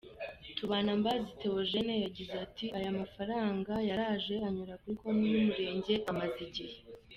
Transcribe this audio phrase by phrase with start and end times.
[0.57, 6.75] Tubanambazi Theogene yagize ati” Aya mafaranga yaraje anyura kuri konti y’umurenge amaze igihe.